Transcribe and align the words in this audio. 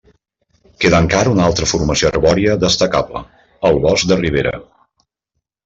Queda 0.85 1.01
encara 1.05 1.33
una 1.33 1.43
altra 1.49 1.67
formació 1.73 2.09
arbòria 2.13 2.57
destacable, 2.65 3.23
el 3.71 3.81
bosc 3.87 4.11
de 4.15 4.21
ribera. 4.25 4.59